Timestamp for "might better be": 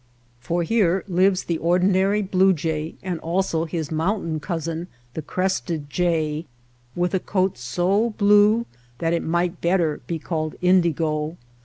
9.21-10.17